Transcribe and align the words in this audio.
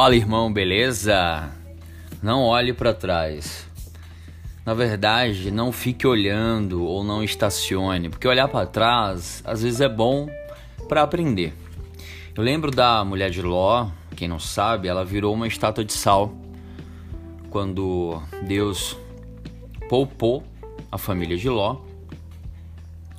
Fala, 0.00 0.14
irmão, 0.14 0.52
beleza? 0.52 1.50
Não 2.22 2.44
olhe 2.44 2.72
para 2.72 2.94
trás. 2.94 3.66
Na 4.64 4.72
verdade, 4.72 5.50
não 5.50 5.72
fique 5.72 6.06
olhando 6.06 6.84
ou 6.84 7.02
não 7.02 7.20
estacione, 7.20 8.08
porque 8.08 8.28
olhar 8.28 8.46
para 8.46 8.64
trás 8.64 9.42
às 9.44 9.64
vezes 9.64 9.80
é 9.80 9.88
bom 9.88 10.28
para 10.88 11.02
aprender. 11.02 11.52
Eu 12.32 12.44
lembro 12.44 12.70
da 12.70 13.04
mulher 13.04 13.28
de 13.30 13.42
Ló, 13.42 13.88
quem 14.14 14.28
não 14.28 14.38
sabe, 14.38 14.86
ela 14.86 15.04
virou 15.04 15.34
uma 15.34 15.48
estátua 15.48 15.84
de 15.84 15.92
sal 15.92 16.32
quando 17.50 18.22
Deus 18.46 18.96
poupou 19.88 20.44
a 20.92 20.96
família 20.96 21.36
de 21.36 21.48
Ló. 21.48 21.78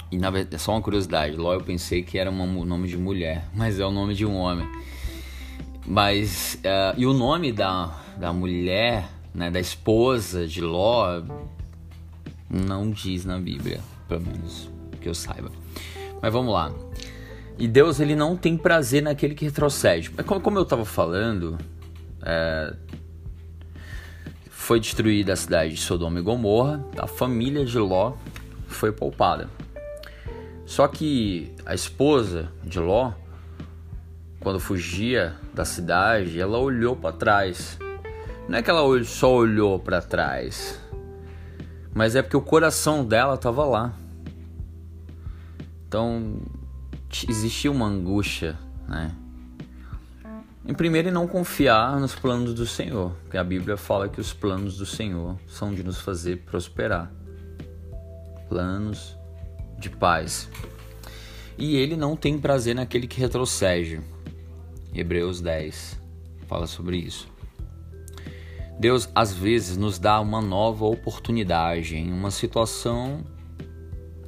E 0.10 0.18
na 0.18 0.32
verdade, 0.32 0.64
só 0.64 0.72
uma 0.72 0.82
curiosidade, 0.82 1.36
Ló 1.36 1.54
eu 1.54 1.62
pensei 1.62 2.04
que 2.04 2.18
era 2.18 2.32
um 2.32 2.64
nome 2.64 2.88
de 2.88 2.96
mulher, 2.96 3.44
mas 3.54 3.82
é 3.82 3.86
o 3.86 3.92
nome 3.92 4.16
de 4.16 4.26
um 4.26 4.38
homem. 4.38 4.66
Mas, 5.86 6.56
uh, 6.56 6.94
e 6.98 7.06
o 7.06 7.14
nome 7.14 7.52
da, 7.52 7.96
da 8.18 8.32
mulher, 8.32 9.10
né, 9.34 9.50
da 9.50 9.60
esposa 9.60 10.48
de 10.48 10.62
Ló, 10.62 11.22
não 12.50 12.90
diz 12.92 13.26
na 13.26 13.40
Bíblia, 13.40 13.80
pelo 14.08 14.22
menos 14.22 14.70
que 15.00 15.08
eu 15.08 15.16
saiba. 15.16 15.52
Mas 16.22 16.34
vamos 16.34 16.54
lá. 16.54 16.74
E 17.58 17.68
Deus 17.68 18.00
ele 18.00 18.16
não 18.16 18.38
tem 18.38 18.58
prazer 18.58 19.04
naquele 19.04 19.36
que 19.36 19.46
retrocede. 19.46 20.12
Mas 20.16 20.26
como, 20.26 20.58
eu 20.58 20.64
estava 20.64 20.86
falando, 20.86 21.58
é, 22.24 22.74
foi 24.50 24.80
destruída 24.80 25.34
a 25.34 25.36
cidade 25.36 25.74
de 25.74 25.82
Sodoma 25.82 26.20
e 26.20 26.22
Gomorra, 26.22 26.84
a 26.98 27.08
família 27.08 27.66
de 27.66 27.78
Ló 27.78 28.14
foi 28.68 28.92
poupada. 28.92 29.50
Só 30.66 30.88
que 30.88 31.52
a 31.66 31.74
esposa 31.74 32.52
de 32.64 32.80
Ló 32.80 33.14
quando 34.40 34.60
fugia 34.60 35.36
da 35.54 35.66
cidade, 35.66 36.40
ela 36.40 36.58
olhou 36.58 36.96
para 36.96 37.16
trás. 37.16 37.78
Não 38.48 38.58
é 38.58 38.62
que 38.62 38.70
ela 38.70 39.04
só 39.04 39.34
olhou 39.34 39.80
para 39.80 40.02
trás, 40.02 40.80
mas 41.94 42.16
é 42.16 42.22
porque 42.22 42.38
o 42.38 42.42
coração 42.42 43.06
dela 43.06 43.36
estava 43.36 43.66
lá. 43.66 43.94
Então 45.88 46.40
existia 47.28 47.72
uma 47.72 47.86
angústia, 47.86 48.58
né? 48.88 49.12
Em 50.66 50.74
primeiro, 50.74 51.12
não 51.12 51.28
confiar 51.28 52.00
nos 52.00 52.14
planos 52.14 52.54
do 52.54 52.66
Senhor, 52.66 53.12
porque 53.24 53.38
a 53.38 53.44
Bíblia 53.44 53.76
fala 53.76 54.08
que 54.08 54.22
os 54.22 54.34
planos 54.34 54.78
do 54.78 54.86
Senhor 54.86 55.36
são 55.48 55.74
de 55.74 55.84
nos 55.84 56.00
fazer 56.00 56.44
prosperar 56.46 57.12
planos 58.48 59.18
de 59.80 59.90
paz. 59.90 60.50
E 61.58 61.76
ele 61.76 61.96
não 61.96 62.16
tem 62.16 62.38
prazer 62.38 62.76
naquele 62.76 63.08
que 63.08 63.20
retrocede. 63.20 64.00
Hebreus 64.94 65.42
10 65.42 66.00
fala 66.48 66.68
sobre 66.68 66.98
isso. 66.98 67.28
Deus 68.80 69.10
às 69.14 69.34
vezes 69.34 69.76
nos 69.76 70.00
dá 70.00 70.20
uma 70.22 70.42
nova 70.42 70.86
oportunidade 70.86 71.96
em 71.96 72.12
uma 72.12 72.32
situação 72.32 73.24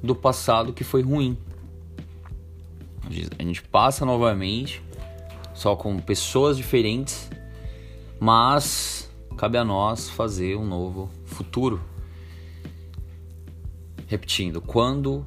do 0.03 0.16
passado 0.16 0.73
que 0.73 0.84
foi 0.84 1.02
ruim. 1.02 1.38
A 3.40 3.44
gente 3.44 3.64
passa 3.64 4.06
novamente, 4.06 4.81
só 5.53 5.76
com 5.76 5.98
pessoas 6.00 6.58
diferentes, 6.58 7.30
mas 8.20 9.09
cabe 9.38 9.58
a 9.58 9.64
nós 9.64 10.09
fazer 10.09 10.56
um 10.56 10.66
novo 10.66 11.09
futuro. 11.25 11.81
Repetindo, 14.08 14.62
quando 14.62 15.25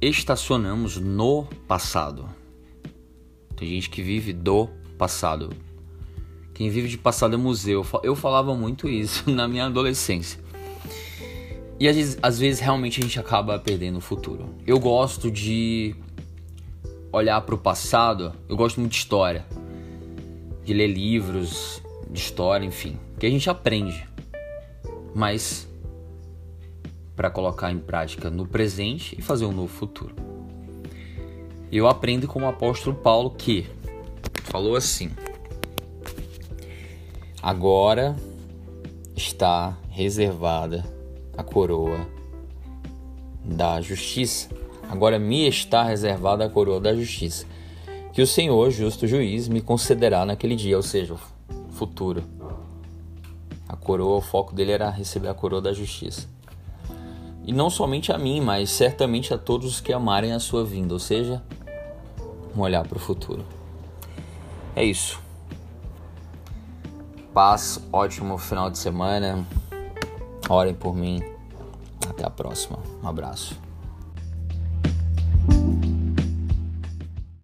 estacionamos 0.00 0.98
no 0.98 1.44
passado, 1.66 2.28
tem 3.64 3.70
gente 3.70 3.88
que 3.88 4.02
vive 4.02 4.34
do 4.34 4.68
passado. 4.98 5.50
Quem 6.52 6.68
vive 6.68 6.86
de 6.86 6.98
passado 6.98 7.34
é 7.34 7.38
museu. 7.38 7.84
Eu 8.02 8.14
falava 8.14 8.54
muito 8.54 8.86
isso 8.88 9.28
na 9.32 9.48
minha 9.48 9.64
adolescência. 9.64 10.38
E 11.80 11.88
às 11.88 11.96
vezes, 11.96 12.18
às 12.22 12.38
vezes 12.38 12.60
realmente 12.60 13.00
a 13.00 13.02
gente 13.02 13.18
acaba 13.18 13.58
perdendo 13.58 13.96
o 13.96 14.00
futuro. 14.02 14.54
Eu 14.66 14.78
gosto 14.78 15.30
de 15.30 15.96
olhar 17.10 17.40
para 17.40 17.54
o 17.54 17.58
passado. 17.58 18.34
Eu 18.48 18.56
gosto 18.56 18.78
muito 18.80 18.92
de 18.92 18.98
história, 18.98 19.46
de 20.62 20.74
ler 20.74 20.88
livros 20.88 21.82
de 22.10 22.20
história, 22.20 22.66
enfim, 22.66 22.98
que 23.18 23.24
a 23.24 23.30
gente 23.30 23.48
aprende. 23.48 24.06
Mas 25.14 25.66
para 27.16 27.30
colocar 27.30 27.72
em 27.72 27.78
prática 27.78 28.28
no 28.28 28.46
presente 28.46 29.16
e 29.18 29.22
fazer 29.22 29.46
um 29.46 29.52
novo 29.52 29.68
futuro 29.68 30.33
eu 31.70 31.88
aprendo 31.88 32.26
com 32.26 32.42
o 32.42 32.48
apóstolo 32.48 32.96
Paulo 32.96 33.30
que 33.30 33.66
falou 34.44 34.76
assim: 34.76 35.10
Agora 37.42 38.16
está 39.16 39.76
reservada 39.90 40.84
a 41.36 41.42
coroa 41.42 42.06
da 43.44 43.80
justiça. 43.80 44.48
Agora 44.88 45.18
me 45.18 45.48
está 45.48 45.82
reservada 45.82 46.44
a 46.44 46.48
coroa 46.48 46.80
da 46.80 46.94
justiça, 46.94 47.46
que 48.12 48.22
o 48.22 48.26
Senhor, 48.26 48.70
justo 48.70 49.06
juiz, 49.06 49.48
me 49.48 49.60
concederá 49.60 50.24
naquele 50.24 50.56
dia, 50.56 50.76
ou 50.76 50.82
seja, 50.82 51.16
futuro. 51.70 52.22
A 53.68 53.76
coroa, 53.76 54.18
o 54.18 54.20
foco 54.20 54.54
dele 54.54 54.72
era 54.72 54.88
receber 54.88 55.28
a 55.28 55.34
coroa 55.34 55.60
da 55.60 55.72
justiça. 55.72 56.28
E 57.44 57.52
não 57.52 57.68
somente 57.68 58.10
a 58.10 58.18
mim, 58.18 58.40
mas 58.40 58.70
certamente 58.70 59.34
a 59.34 59.38
todos 59.38 59.74
os 59.74 59.80
que 59.80 59.92
amarem 59.92 60.32
a 60.32 60.40
sua 60.40 60.64
vinda, 60.64 60.94
ou 60.94 61.00
seja, 61.00 61.42
um 62.56 62.60
olhar 62.60 62.86
para 62.86 62.96
o 62.96 63.00
futuro. 63.00 63.44
É 64.74 64.82
isso. 64.82 65.20
Paz, 67.34 67.80
ótimo 67.92 68.38
final 68.38 68.70
de 68.70 68.78
semana. 68.78 69.44
Orem 70.48 70.74
por 70.74 70.94
mim. 70.94 71.22
Até 72.08 72.24
a 72.24 72.30
próxima. 72.30 72.78
Um 73.02 73.08
abraço. 73.08 73.58